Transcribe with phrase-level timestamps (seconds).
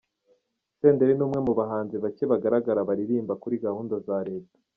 [0.77, 4.57] Senderi ni umwe mu bahanzi bacye bagaragara baririmba kuri gahunda za Leta.